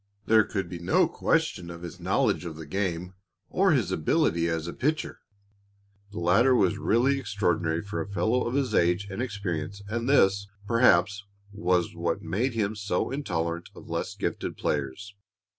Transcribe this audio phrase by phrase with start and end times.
[0.25, 3.13] There could be no question of his knowledge of the game
[3.51, 5.19] or his ability as a pitcher.
[6.11, 10.47] The latter was really extraordinary for a fellow of his age and experience, and this,
[10.65, 15.13] perhaps, was what made him so intolerant of less gifted players.